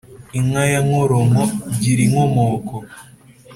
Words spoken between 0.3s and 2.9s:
inka ya nkoronko gira inkomoko!